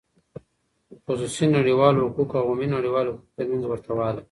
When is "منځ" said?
3.51-3.63